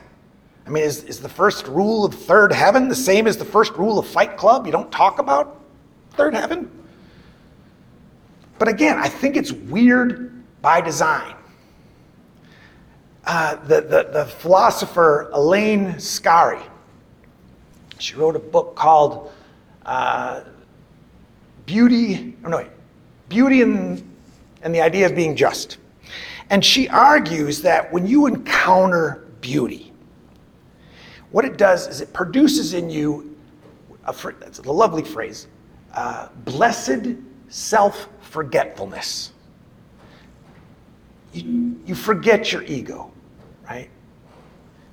I 0.68 0.70
mean, 0.70 0.84
is, 0.84 1.02
is 1.04 1.18
the 1.18 1.30
first 1.30 1.66
rule 1.66 2.04
of 2.04 2.12
third 2.12 2.52
heaven 2.52 2.88
the 2.88 2.94
same 2.94 3.26
as 3.26 3.38
the 3.38 3.44
first 3.44 3.72
rule 3.76 3.98
of 3.98 4.06
Fight 4.06 4.36
Club? 4.36 4.66
You 4.66 4.72
don't 4.72 4.92
talk 4.92 5.18
about 5.18 5.64
third 6.10 6.34
heaven? 6.34 6.70
But 8.58 8.68
again, 8.68 8.98
I 8.98 9.08
think 9.08 9.38
it's 9.38 9.50
weird 9.50 10.44
by 10.60 10.82
design. 10.82 11.34
Uh, 13.24 13.56
the, 13.64 13.80
the, 13.80 14.10
the 14.12 14.26
philosopher 14.26 15.30
Elaine 15.32 15.94
Scarry, 15.94 16.62
she 17.98 18.14
wrote 18.14 18.36
a 18.36 18.38
book 18.38 18.76
called 18.76 19.32
uh, 19.86 20.42
Beauty, 21.64 22.36
oh 22.44 22.48
no, 22.48 22.68
Beauty 23.30 23.62
and, 23.62 24.06
and 24.60 24.74
the 24.74 24.82
Idea 24.82 25.06
of 25.06 25.14
Being 25.14 25.34
Just. 25.34 25.78
And 26.50 26.62
she 26.62 26.90
argues 26.90 27.62
that 27.62 27.90
when 27.90 28.06
you 28.06 28.26
encounter 28.26 29.26
beauty, 29.40 29.87
what 31.30 31.44
it 31.44 31.56
does 31.58 31.86
is 31.86 32.00
it 32.00 32.12
produces 32.12 32.74
in 32.74 32.88
you 32.90 33.36
a, 34.04 34.14
that's 34.40 34.58
a 34.60 34.72
lovely 34.72 35.04
phrase 35.04 35.46
uh, 35.94 36.28
blessed 36.44 37.16
self 37.48 38.08
forgetfulness. 38.20 39.32
You, 41.32 41.80
you 41.86 41.94
forget 41.94 42.52
your 42.52 42.62
ego, 42.62 43.10
right? 43.68 43.90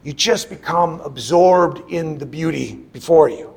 You 0.03 0.13
just 0.13 0.49
become 0.49 1.01
absorbed 1.01 1.91
in 1.91 2.17
the 2.17 2.25
beauty 2.25 2.75
before 2.93 3.29
you. 3.29 3.53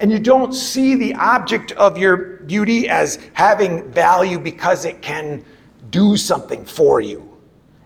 And 0.00 0.10
you 0.10 0.18
don't 0.18 0.52
see 0.52 0.94
the 0.94 1.14
object 1.14 1.72
of 1.72 1.96
your 1.96 2.36
beauty 2.46 2.88
as 2.88 3.18
having 3.32 3.90
value 3.90 4.38
because 4.38 4.84
it 4.84 5.00
can 5.00 5.44
do 5.90 6.16
something 6.16 6.64
for 6.64 7.00
you. 7.00 7.26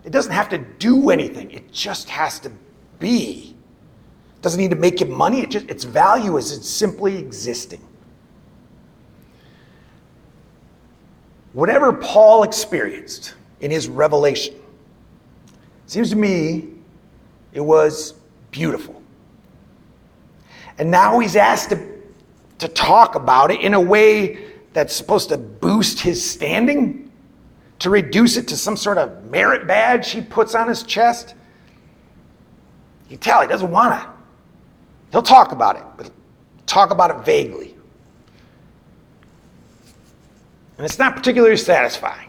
It 0.03 0.11
doesn't 0.11 0.31
have 0.31 0.49
to 0.49 0.57
do 0.57 1.09
anything, 1.09 1.51
it 1.51 1.71
just 1.71 2.09
has 2.09 2.39
to 2.41 2.51
be 2.99 3.54
doesn't 4.45 4.61
need 4.61 4.69
to 4.69 4.75
make 4.75 4.99
you 4.99 5.07
money. 5.07 5.41
It 5.41 5.49
just, 5.49 5.67
its 5.71 5.85
value 5.85 6.37
is 6.37 6.55
it's 6.55 6.69
simply 6.69 7.17
existing. 7.17 7.81
Whatever 11.53 11.91
Paul 11.91 12.43
experienced 12.43 13.33
in 13.61 13.71
his 13.71 13.87
revelation, 13.87 14.53
seems 15.87 16.11
to 16.11 16.15
me 16.15 16.67
it 17.53 17.59
was 17.59 18.13
beautiful. 18.51 19.01
And 20.77 20.91
now 20.91 21.17
he's 21.17 21.35
asked 21.35 21.71
to, 21.71 21.83
to 22.59 22.67
talk 22.67 23.15
about 23.15 23.49
it 23.49 23.61
in 23.61 23.73
a 23.73 23.81
way 23.81 24.45
that's 24.73 24.93
supposed 24.93 25.29
to 25.29 25.39
boost 25.39 26.01
his 26.01 26.23
standing, 26.23 27.11
to 27.79 27.89
reduce 27.89 28.37
it 28.37 28.47
to 28.49 28.57
some 28.57 28.77
sort 28.77 28.99
of 28.99 29.25
merit 29.31 29.65
badge 29.65 30.11
he 30.11 30.21
puts 30.21 30.53
on 30.53 30.67
his 30.67 30.83
chest. 30.83 31.33
You 33.09 33.17
tell 33.17 33.41
he 33.41 33.47
doesn't 33.47 33.71
want 33.71 33.99
to 33.99 34.14
He'll 35.15 35.21
talk 35.21 35.53
about 35.53 35.77
it, 35.77 35.83
but 35.95 36.11
talk 36.65 36.91
about 36.91 37.09
it 37.09 37.25
vaguely. 37.25 37.73
And 40.77 40.83
it's 40.83 40.99
not 40.99 41.15
particularly 41.15 41.55
satisfying. 41.55 42.27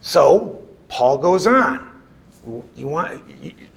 So, 0.00 0.66
Paul 0.88 1.18
goes 1.18 1.46
on. 1.46 2.02
You 2.74 2.88
want, 2.88 3.22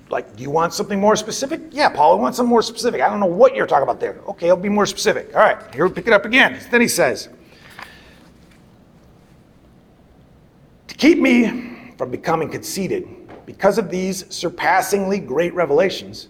like, 0.09 0.35
do 0.37 0.41
you 0.41 0.49
want 0.49 0.73
something 0.73 0.99
more 0.99 1.15
specific? 1.15 1.61
Yeah, 1.69 1.89
Paul, 1.89 2.17
I 2.17 2.19
want 2.19 2.33
something 2.33 2.49
more 2.49 2.63
specific. 2.63 2.99
I 2.99 3.09
don't 3.09 3.19
know 3.19 3.27
what 3.27 3.55
you're 3.55 3.67
talking 3.67 3.83
about 3.83 3.99
there. 3.99 4.17
Okay, 4.29 4.49
I'll 4.49 4.57
be 4.57 4.67
more 4.67 4.87
specific. 4.87 5.29
All 5.35 5.41
right, 5.41 5.61
here 5.75 5.87
we 5.87 5.93
pick 5.93 6.07
it 6.07 6.13
up 6.13 6.25
again. 6.25 6.59
Then 6.71 6.81
he 6.81 6.87
says, 6.87 7.29
To 10.87 10.95
keep 10.95 11.19
me 11.19 11.93
from 11.95 12.09
becoming 12.09 12.49
conceited, 12.49 13.07
because 13.45 13.77
of 13.77 13.91
these 13.91 14.25
surpassingly 14.33 15.19
great 15.19 15.53
revelations, 15.53 16.29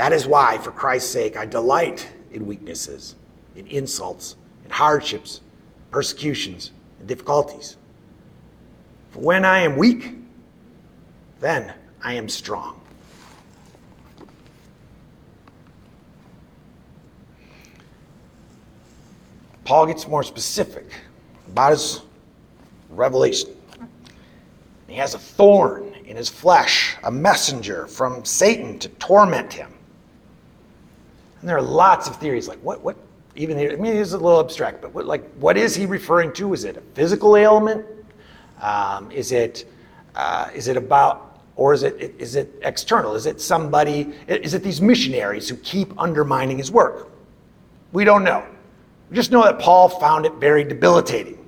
That 0.00 0.14
is 0.14 0.26
why, 0.26 0.56
for 0.56 0.70
Christ's 0.70 1.10
sake, 1.10 1.36
I 1.36 1.44
delight 1.44 2.08
in 2.32 2.46
weaknesses, 2.46 3.16
in 3.54 3.66
insults, 3.66 4.34
in 4.64 4.70
hardships, 4.70 5.42
persecutions, 5.90 6.70
and 6.98 7.06
difficulties. 7.06 7.76
For 9.10 9.18
when 9.18 9.44
I 9.44 9.58
am 9.58 9.76
weak, 9.76 10.14
then 11.40 11.74
I 12.02 12.14
am 12.14 12.30
strong. 12.30 12.80
Paul 19.64 19.84
gets 19.84 20.08
more 20.08 20.22
specific 20.22 20.94
about 21.48 21.72
his 21.72 22.00
revelation. 22.88 23.50
He 24.88 24.94
has 24.94 25.12
a 25.12 25.18
thorn 25.18 25.92
in 26.06 26.16
his 26.16 26.30
flesh, 26.30 26.96
a 27.04 27.10
messenger 27.10 27.86
from 27.86 28.24
Satan 28.24 28.78
to 28.78 28.88
torment 28.88 29.52
him. 29.52 29.74
And 31.40 31.48
there 31.48 31.56
are 31.56 31.62
lots 31.62 32.08
of 32.08 32.16
theories 32.16 32.48
like 32.48 32.58
what 32.58 32.82
what 32.82 32.96
even 33.36 33.56
here, 33.56 33.72
I 33.72 33.76
mean 33.76 33.96
it's 33.96 34.12
a 34.12 34.18
little 34.18 34.40
abstract, 34.40 34.82
but 34.82 34.92
what 34.92 35.06
like 35.06 35.28
what 35.34 35.56
is 35.56 35.74
he 35.74 35.86
referring 35.86 36.32
to? 36.34 36.52
Is 36.52 36.64
it 36.64 36.76
a 36.76 36.80
physical 36.94 37.36
ailment? 37.36 37.86
Um, 38.60 39.10
is 39.10 39.32
it 39.32 39.64
uh, 40.14 40.50
is 40.54 40.68
it 40.68 40.76
about 40.76 41.40
or 41.56 41.72
is 41.72 41.82
it 41.82 42.14
is 42.18 42.36
it 42.36 42.58
external? 42.62 43.14
Is 43.14 43.26
it 43.26 43.40
somebody? 43.40 44.12
Is 44.28 44.54
it 44.54 44.62
these 44.62 44.80
missionaries 44.80 45.48
who 45.48 45.56
keep 45.56 45.92
undermining 45.98 46.58
his 46.58 46.70
work? 46.70 47.08
We 47.92 48.04
don't 48.04 48.24
know. 48.24 48.44
We 49.08 49.16
just 49.16 49.32
know 49.32 49.42
that 49.42 49.58
Paul 49.58 49.88
found 49.88 50.26
it 50.26 50.34
very 50.34 50.62
debilitating. 50.62 51.38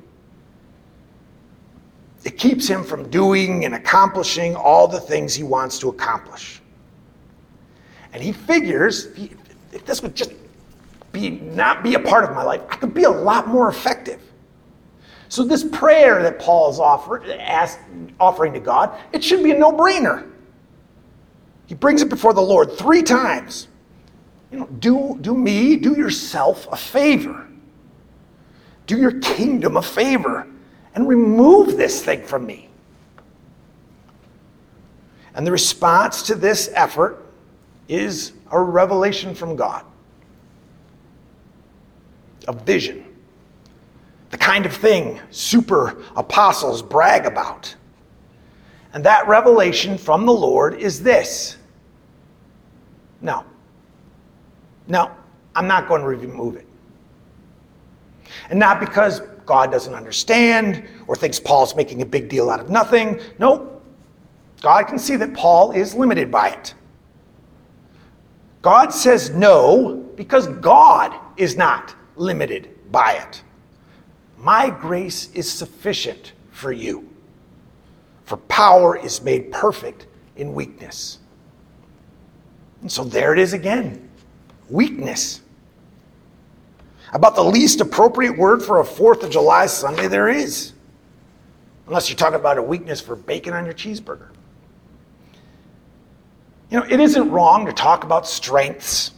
It 2.25 2.39
keeps 2.39 2.69
him 2.69 2.85
from 2.85 3.11
doing 3.11 3.65
and 3.65 3.75
accomplishing 3.75 4.55
all 4.55 4.87
the 4.87 5.01
things 5.01 5.35
he 5.35 5.43
wants 5.43 5.79
to 5.81 5.89
accomplish. 5.89 6.61
And 8.13 8.23
he 8.23 8.33
figures 8.33 9.07
if 9.17 9.42
this 9.85 10.03
would 10.03 10.15
just 10.15 10.33
be 11.11 11.31
not 11.31 11.83
be 11.83 11.95
a 11.95 11.99
part 11.99 12.25
of 12.25 12.35
my 12.35 12.43
life, 12.43 12.63
I 12.69 12.77
could 12.77 12.95
be 12.95 13.05
a 13.05 13.11
lot 13.11 13.49
more 13.49 13.69
effective. 13.69 14.21
So 15.29 15.45
this 15.45 15.65
prayer 15.65 16.23
that 16.23 16.39
Paul 16.39 16.71
is 16.71 16.79
offer, 16.79 17.23
offering 18.21 18.53
to 18.53 18.61
God, 18.61 18.99
it 19.13 19.25
should 19.25 19.43
be 19.43 19.51
a 19.51 19.59
no-brainer. 19.59 20.31
He 21.67 21.75
brings 21.75 22.03
it 22.03 22.11
before 22.11 22.35
the 22.35 22.43
Lord 22.43 22.73
three 22.73 23.03
times. 23.03 23.69
You 24.51 24.59
know, 24.61 24.67
do, 24.67 25.19
do 25.23 25.35
me, 25.35 25.77
do 25.77 25.97
yourself 25.97 26.69
a 26.71 26.77
favor 26.77 27.49
do 28.87 28.99
your 28.99 29.21
kingdom 29.21 29.77
a 29.77 29.83
favor 29.83 30.47
and 30.95 31.09
remove 31.09 31.77
this 31.77 32.05
thing 32.05 32.23
from 32.23 32.47
me. 32.47 32.69
And 35.35 35.47
the 35.47 35.53
response 35.53 36.23
to 36.25 36.35
this 36.35 36.71
effort 36.75 37.25
is 37.89 38.33
a 38.53 38.61
revelation 38.61 39.35
from 39.35 39.57
God, 39.57 39.85
a 42.47 42.53
vision, 42.53 43.05
the 44.31 44.39
kind 44.39 44.65
of 44.65 44.73
thing 44.73 45.21
super 45.31 46.03
apostles 46.17 46.83
brag 46.83 47.27
about. 47.27 47.75
And 48.93 49.03
that 49.05 49.27
revelation 49.27 49.97
from 49.97 50.27
the 50.27 50.33
Lord 50.33 50.75
is 50.75 51.03
this. 51.03 51.57
No. 53.23 53.45
No, 54.87 55.11
I'm 55.55 55.67
not 55.67 55.89
going 55.89 56.03
to 56.03 56.09
remove 56.09 56.57
it. 56.57 56.67
And 58.51 58.59
not 58.59 58.81
because 58.81 59.21
God 59.47 59.71
doesn't 59.71 59.95
understand 59.95 60.87
or 61.07 61.17
thinks 61.17 61.41
Paul's 61.41 61.75
making 61.75 62.03
a 62.03 62.07
big 62.07 62.29
deal 62.29 62.51
out 62.51 62.61
of 62.61 62.69
nothing. 62.69 63.21
No, 63.39 63.81
God 64.61 64.87
can 64.87 64.99
see 64.99 65.17
that 65.17 65.33
Paul 65.35 65.73
is 65.73 65.95
limited 65.95 66.31
by 66.31 66.51
it. 66.51 66.75
God 68.63 68.95
says 68.95 69.31
no 69.31 69.97
because 70.17 70.47
God 70.47 71.15
is 71.37 71.57
not 71.57 71.95
limited 72.17 72.71
by 72.91 73.15
it. 73.15 73.43
My 74.39 74.71
grace 74.71 75.31
is 75.35 75.51
sufficient 75.51 76.33
for 76.51 76.73
you, 76.73 77.09
for 78.25 78.37
power 78.37 78.97
is 78.97 79.21
made 79.23 79.51
perfect 79.51 80.07
in 80.37 80.55
weakness. 80.55 81.19
And 82.81 82.91
so 82.91 83.05
there 83.05 83.33
it 83.33 83.39
is 83.39 83.53
again 83.53 84.09
weakness 84.69 85.41
about 87.13 87.35
the 87.35 87.45
least 87.45 87.81
appropriate 87.81 88.37
word 88.37 88.63
for 88.63 88.81
a 88.81 88.85
4th 88.85 89.23
of 89.23 89.31
July 89.31 89.67
Sunday 89.67 90.09
there 90.09 90.29
is. 90.29 90.73
Unless 91.87 92.09
you're 92.09 92.17
talking 92.17 92.41
about 92.41 92.59
a 92.59 92.63
weakness 92.63 93.01
for 93.01 93.17
bacon 93.17 93.53
on 93.55 93.65
your 93.65 93.75
cheeseburger. 93.75 94.29
You 96.73 96.79
know, 96.79 96.87
it 96.89 97.01
isn't 97.01 97.31
wrong 97.31 97.67
to 97.67 97.73
talk 97.75 98.03
about 98.03 98.27
strengths 98.27 99.11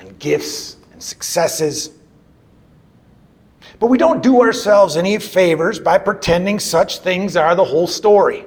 and 0.00 0.18
gifts 0.18 0.76
and 0.92 1.00
successes. 1.00 1.90
But 3.78 3.86
we 3.86 3.96
don't 3.96 4.20
do 4.20 4.42
ourselves 4.42 4.96
any 4.96 5.16
favors 5.20 5.78
by 5.78 5.98
pretending 5.98 6.58
such 6.58 6.98
things 6.98 7.36
are 7.36 7.54
the 7.54 7.62
whole 7.62 7.86
story. 7.86 8.44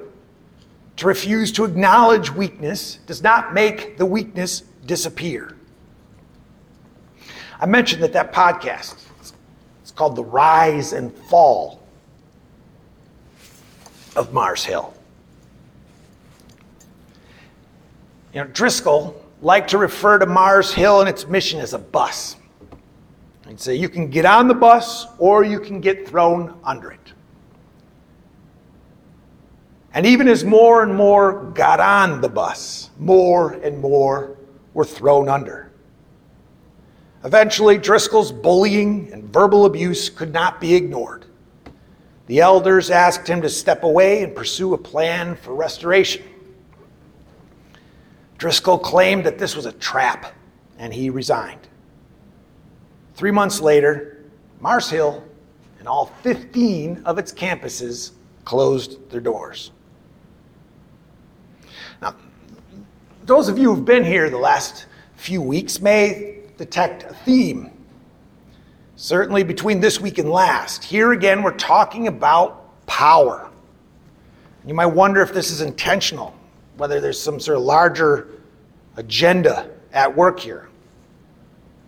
To 0.98 1.08
refuse 1.08 1.54
to 1.54 1.64
acknowledge 1.64 2.34
weakness 2.34 3.00
does 3.06 3.24
not 3.24 3.54
make 3.54 3.98
the 3.98 4.06
weakness 4.06 4.64
disappear. 4.86 5.56
I 7.62 7.66
mentioned 7.66 8.04
that 8.04 8.12
that 8.12 8.34
podcast, 8.34 9.06
it's 9.82 9.92
called 9.92 10.18
The 10.18 10.26
Rise 10.26 10.92
and 10.92 11.14
Fall 11.30 11.82
of 14.18 14.34
Mars 14.34 14.66
Hill. 14.66 14.97
You 18.38 18.44
know, 18.44 18.50
Driscoll 18.52 19.20
liked 19.42 19.72
to 19.72 19.80
refer 19.80 20.20
to 20.20 20.28
Mars 20.28 20.72
Hill 20.72 21.00
and 21.00 21.10
its 21.10 21.26
mission 21.26 21.60
as 21.60 21.74
a 21.74 21.80
bus. 21.80 22.36
He'd 23.48 23.60
say 23.60 23.74
you 23.74 23.90
can 23.90 24.12
get 24.12 24.26
on 24.26 24.48
the 24.48 24.54
bus 24.54 25.08
or 25.18 25.44
you 25.44 25.60
can 25.60 25.82
get 25.82 26.08
thrown 26.08 26.56
under 26.64 26.92
it. 26.92 27.14
And 29.92 30.06
even 30.06 30.28
as 30.28 30.44
more 30.44 30.84
and 30.84 30.94
more 30.94 31.46
got 31.56 31.80
on 31.80 32.22
the 32.22 32.30
bus, 32.30 32.92
more 33.00 33.54
and 33.54 33.80
more 33.80 34.38
were 34.76 34.86
thrown 34.86 35.30
under. 35.30 35.72
Eventually, 37.24 37.80
Driscoll's 37.80 38.32
bullying 38.32 39.12
and 39.12 39.34
verbal 39.34 39.66
abuse 39.66 40.12
could 40.12 40.32
not 40.32 40.62
be 40.62 40.76
ignored. 40.76 41.26
The 42.28 42.42
elders 42.42 42.92
asked 42.92 43.28
him 43.28 43.42
to 43.42 43.50
step 43.50 43.82
away 43.82 44.22
and 44.22 44.36
pursue 44.36 44.76
a 44.76 44.78
plan 44.78 45.36
for 45.38 45.56
restoration. 45.56 46.24
Driscoll 48.38 48.78
claimed 48.78 49.26
that 49.26 49.38
this 49.38 49.56
was 49.56 49.66
a 49.66 49.72
trap 49.72 50.34
and 50.78 50.94
he 50.94 51.10
resigned. 51.10 51.68
Three 53.16 53.32
months 53.32 53.60
later, 53.60 54.24
Mars 54.60 54.90
Hill 54.90 55.24
and 55.80 55.88
all 55.88 56.08
15 56.22 57.04
of 57.06 57.18
its 57.18 57.32
campuses 57.32 58.12
closed 58.46 59.10
their 59.10 59.22
doors. 59.22 59.72
Now, 62.02 62.16
those 63.26 63.50
of 63.50 63.58
you 63.58 63.74
who've 63.74 63.86
been 63.86 64.04
here 64.04 64.30
the 64.30 64.38
last 64.38 64.86
few 65.16 65.42
weeks 65.42 65.82
may 65.82 66.42
detect 66.58 67.04
a 67.04 67.14
theme. 67.14 67.72
Certainly 68.96 69.44
between 69.44 69.80
this 69.80 70.00
week 70.00 70.18
and 70.18 70.30
last. 70.30 70.84
Here 70.84 71.12
again, 71.12 71.44
we're 71.44 71.52
talking 71.52 72.08
about 72.08 72.86
power. 72.88 73.50
You 74.66 74.74
might 74.74 74.88
wonder 74.88 75.22
if 75.22 75.34
this 75.34 75.50
is 75.52 75.62
intentional, 75.62 76.36
whether 76.78 77.02
there's 77.02 77.20
some 77.20 77.40
sort 77.40 77.58
of 77.58 77.64
larger 77.64 78.30
agenda 78.96 79.70
at 79.94 80.16
work 80.16 80.40
here. 80.40 80.70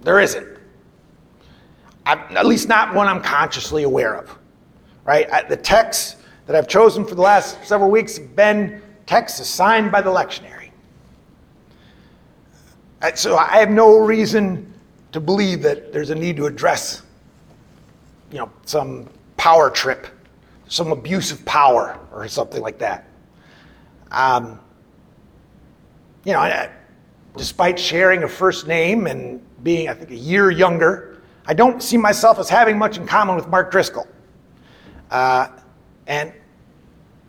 There 0.02 0.20
isn't. 0.20 0.48
I'm, 2.06 2.20
at 2.36 2.46
least 2.46 2.68
not 2.68 2.94
one 2.94 3.08
I'm 3.08 3.22
consciously 3.22 3.84
aware 3.84 4.16
of. 4.16 4.36
Right? 5.06 5.32
I, 5.32 5.44
the 5.44 5.58
texts 5.58 6.18
that 6.46 6.56
I've 6.56 6.68
chosen 6.68 7.06
for 7.06 7.16
the 7.16 7.22
last 7.22 7.64
several 7.64 7.92
weeks 7.92 8.18
have 8.18 8.36
been 8.36 8.82
texts 9.06 9.40
assigned 9.40 9.92
by 9.92 10.02
the 10.02 10.10
lectionary. 10.10 10.72
Uh, 13.02 13.12
So 13.14 13.38
I 13.38 13.58
have 13.58 13.70
no 13.70 13.98
reason 13.98 14.74
to 15.12 15.20
believe 15.20 15.62
that 15.64 15.92
there's 15.92 16.10
a 16.10 16.16
need 16.16 16.38
to 16.38 16.46
address, 16.46 17.04
you 18.32 18.38
know, 18.38 18.52
some 18.66 19.10
power 19.38 19.70
trip, 19.70 20.08
some 20.68 20.92
abuse 20.92 21.32
of 21.32 21.44
power 21.46 22.00
or 22.12 22.28
something 22.28 22.62
like 22.62 22.78
that. 22.80 23.06
Um, 24.12 24.60
you 26.30 26.36
know, 26.36 26.70
despite 27.36 27.80
sharing 27.80 28.22
a 28.22 28.28
first 28.28 28.68
name 28.68 29.08
and 29.08 29.42
being, 29.64 29.90
I 29.90 29.96
think, 29.96 30.12
a 30.12 30.16
year 30.16 30.52
younger, 30.52 31.24
I 31.48 31.56
don't 31.56 31.82
see 31.82 31.98
myself 31.98 32.38
as 32.38 32.48
having 32.48 32.78
much 32.78 32.98
in 32.98 33.08
common 33.08 33.36
with 33.36 33.48
Mark 33.48 33.72
Driscoll. 33.72 34.08
Uh, 35.10 35.48
and 36.06 36.32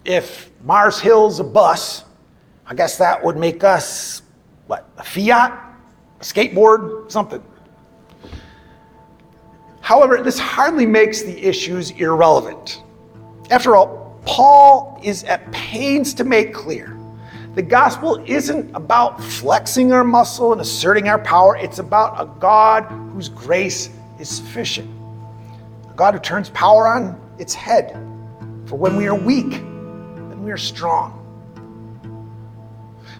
if 0.04 0.50
Mars 0.64 1.00
Hill's 1.00 1.40
a 1.40 1.44
bus, 1.44 2.04
I 2.66 2.74
guess 2.74 2.98
that 2.98 3.24
would 3.24 3.38
make 3.38 3.64
us, 3.64 4.20
what, 4.66 4.86
a 4.98 5.02
Fiat? 5.02 5.50
A 5.50 6.22
skateboard? 6.22 7.10
Something. 7.10 7.42
However, 9.80 10.22
this 10.22 10.38
hardly 10.38 10.84
makes 10.84 11.22
the 11.22 11.42
issues 11.42 11.90
irrelevant. 11.92 12.82
After 13.50 13.76
all, 13.76 14.20
Paul 14.26 15.00
is 15.02 15.24
at 15.24 15.50
pains 15.52 16.12
to 16.14 16.24
make 16.24 16.52
clear 16.52 16.99
the 17.54 17.62
gospel 17.62 18.22
isn't 18.26 18.72
about 18.76 19.22
flexing 19.22 19.92
our 19.92 20.04
muscle 20.04 20.52
and 20.52 20.60
asserting 20.60 21.08
our 21.08 21.18
power, 21.18 21.56
it's 21.56 21.80
about 21.80 22.20
a 22.20 22.26
God 22.38 22.84
whose 23.12 23.28
grace 23.28 23.90
is 24.20 24.28
sufficient. 24.28 24.88
A 25.90 25.94
God 25.94 26.14
who 26.14 26.20
turns 26.20 26.48
power 26.50 26.86
on 26.86 27.20
its 27.40 27.52
head 27.52 27.92
for 28.66 28.76
when 28.76 28.96
we 28.96 29.08
are 29.08 29.16
weak 29.16 29.54
and 29.54 30.44
we 30.44 30.52
are 30.52 30.56
strong. 30.56 31.16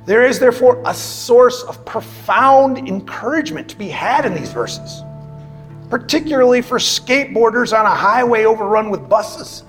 There 0.06 0.24
is 0.24 0.38
therefore 0.38 0.80
a 0.86 0.94
source 0.94 1.64
of 1.64 1.84
profound 1.84 2.78
encouragement 2.78 3.68
to 3.70 3.76
be 3.76 3.88
had 3.88 4.24
in 4.24 4.32
these 4.32 4.52
verses, 4.52 5.02
particularly 5.88 6.62
for 6.62 6.78
skateboarders 6.78 7.76
on 7.76 7.84
a 7.84 7.94
highway 7.94 8.44
overrun 8.44 8.90
with 8.90 9.08
buses. 9.08 9.64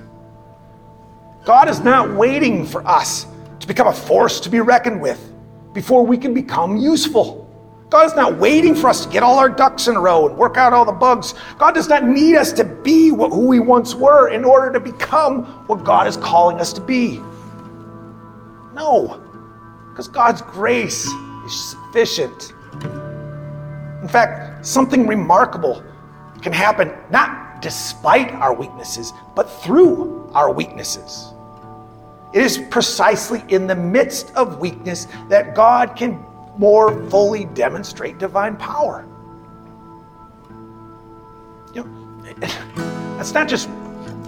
God 1.46 1.68
is 1.68 1.80
not 1.80 2.12
waiting 2.16 2.64
for 2.64 2.88
us 2.88 3.26
become 3.72 3.88
a 3.88 3.94
force 3.94 4.42
to 4.42 4.50
be 4.50 4.60
reckoned 4.60 5.02
with 5.02 5.32
before 5.72 6.06
we 6.06 6.18
can 6.18 6.34
become 6.34 6.76
useful. 6.76 7.48
God 7.90 8.06
is 8.06 8.16
not 8.16 8.38
waiting 8.38 8.76
for 8.76 8.90
us 8.90 9.06
to 9.06 9.12
get 9.12 9.24
all 9.24 9.40
our 9.40 9.48
ducks 9.48 9.88
in 9.88 9.96
a 9.96 10.00
row 10.00 10.28
and 10.28 10.38
work 10.38 10.58
out 10.58 10.74
all 10.74 10.84
the 10.84 10.92
bugs. 10.92 11.36
God 11.58 11.74
does 11.74 11.88
not 11.88 12.04
need 12.04 12.36
us 12.36 12.52
to 12.54 12.66
be 12.66 13.08
who 13.08 13.48
we 13.48 13.62
once 13.62 13.96
were 13.96 14.28
in 14.28 14.44
order 14.44 14.74
to 14.74 14.80
become 14.82 15.46
what 15.68 15.86
God 15.86 16.06
is 16.06 16.18
calling 16.18 16.60
us 16.60 16.74
to 16.74 16.82
be. 16.82 17.22
No, 18.74 19.24
because 19.90 20.10
God's 20.10 20.42
grace 20.42 21.06
is 21.46 21.70
sufficient. 21.72 22.52
In 24.02 24.10
fact, 24.10 24.66
something 24.66 25.08
remarkable 25.08 25.82
can 26.42 26.52
happen 26.52 26.92
not 27.10 27.62
despite 27.62 28.32
our 28.34 28.54
weaknesses, 28.54 29.14
but 29.34 29.50
through 29.64 30.30
our 30.34 30.52
weaknesses. 30.52 31.34
It 32.34 32.42
is 32.44 32.58
precisely 32.70 33.44
in 33.50 33.68
the 33.68 33.76
midst 33.76 34.32
of 34.36 34.60
weakness 34.60 35.08
that 35.28 35.54
God 35.54 35.96
can 35.98 36.24
more 36.58 37.10
fully 37.10 37.46
demonstrate 37.46 38.18
divine 38.18 38.56
power. 38.56 39.06
You 41.74 41.84
know, 41.84 42.24
that's 43.18 43.34
not 43.34 43.50
just 43.50 43.70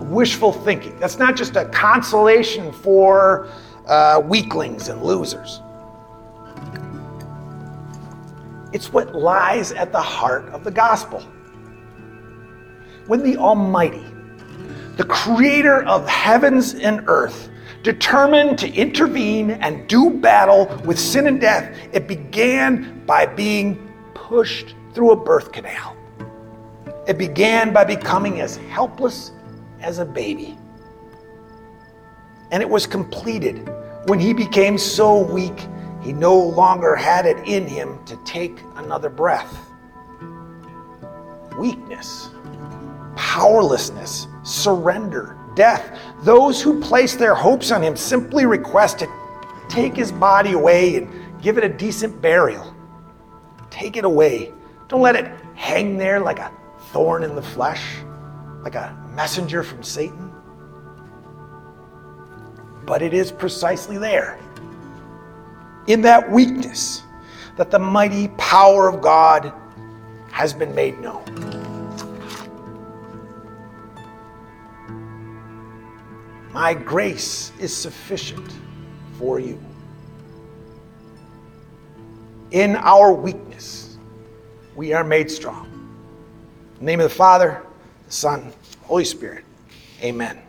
wishful 0.02 0.52
thinking. 0.52 1.00
That's 1.00 1.18
not 1.18 1.36
just 1.36 1.56
a 1.56 1.66
consolation 1.66 2.72
for 2.72 3.50
uh, 3.88 4.22
weaklings 4.24 4.90
and 4.90 5.02
losers. 5.02 5.62
It's 8.74 8.92
what 8.92 9.16
lies 9.16 9.72
at 9.72 9.92
the 9.92 10.02
heart 10.02 10.50
of 10.50 10.64
the 10.64 10.72
gospel. 10.72 11.22
When 13.08 13.22
the 13.22 13.38
Almighty, 13.38 14.06
the 14.98 15.06
creator 15.06 15.84
of 15.84 16.08
heavens 16.08 16.74
and 16.74 17.04
earth, 17.08 17.50
determined 17.84 18.58
to 18.60 18.74
intervene 18.74 19.52
and 19.52 19.88
do 19.88 20.10
battle 20.10 20.66
with 20.86 20.98
sin 20.98 21.28
and 21.28 21.40
death, 21.40 21.78
it 21.92 22.08
began 22.08 23.06
by 23.06 23.26
being 23.26 23.94
pushed 24.14 24.74
through 24.94 25.12
a 25.12 25.16
birth 25.16 25.52
canal. 25.52 25.96
It 27.08 27.18
began 27.18 27.74
by 27.74 27.84
becoming 27.84 28.40
as 28.40 28.56
helpless 28.56 29.32
as 29.82 30.00
a 30.00 30.06
baby. 30.06 30.58
And 32.52 32.64
it 32.64 32.70
was 32.70 32.88
completed 32.88 33.70
when 34.06 34.20
he 34.20 34.34
became 34.34 34.78
so 34.78 35.22
weak 35.22 35.68
he 36.02 36.14
no 36.14 36.38
longer 36.38 36.96
had 36.96 37.26
it 37.26 37.38
in 37.48 37.68
him 37.68 38.04
to 38.06 38.16
take 38.24 38.60
another 38.76 39.10
breath. 39.10 39.70
Weakness, 41.58 42.30
powerlessness, 43.16 44.28
surrender, 44.44 45.38
death. 45.56 46.00
Those 46.22 46.62
who 46.62 46.80
place 46.80 47.16
their 47.16 47.36
hopes 47.36 47.72
on 47.72 47.82
him 47.82 47.96
simply 47.96 48.46
request 48.46 49.00
to 49.00 49.08
take 49.70 49.96
his 49.96 50.12
body 50.12 50.54
away 50.54 50.96
and 50.98 51.42
give 51.42 51.58
it 51.58 51.64
a 51.64 51.70
decent 51.70 52.22
burial. 52.22 52.76
Take 53.70 53.98
it 53.98 54.06
away. 54.06 54.52
Don't 54.88 55.02
let 55.02 55.16
it 55.16 55.32
hang 55.56 55.98
there 55.98 56.20
like 56.20 56.40
a 56.40 56.52
thorn 56.92 57.24
in 57.24 57.36
the 57.36 57.42
flesh, 57.42 57.84
like 58.62 58.76
a 58.76 58.96
messenger 59.16 59.64
from 59.64 59.84
Satan. 59.84 60.32
But 62.86 63.02
it 63.02 63.14
is 63.14 63.32
precisely 63.32 63.98
there, 63.98 64.38
in 65.88 66.02
that 66.02 66.30
weakness, 66.30 67.04
that 67.56 67.72
the 67.72 67.80
mighty 67.80 68.28
power 68.38 68.88
of 68.88 69.02
God 69.02 69.54
has 70.32 70.54
been 70.54 70.74
made 70.76 71.00
known. 71.00 71.53
My 76.64 76.74
grace 76.74 77.52
is 77.60 77.76
sufficient 77.76 78.50
for 79.18 79.38
you. 79.38 79.60
In 82.52 82.78
our 82.78 83.12
weakness, 83.12 83.98
we 84.74 84.94
are 84.94 85.04
made 85.04 85.30
strong. 85.30 85.68
Name 86.80 87.02
of 87.02 87.10
the 87.10 87.14
Father, 87.14 87.66
the 88.06 88.14
Son, 88.14 88.54
Holy 88.84 89.04
Spirit. 89.04 89.44
Amen. 90.02 90.42